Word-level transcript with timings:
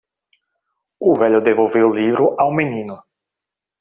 O 1.09 1.13
velho 1.21 1.45
devolveu 1.47 1.87
o 1.89 1.93
livro 1.99 2.25
ao 2.41 2.49
menino. 2.57 2.97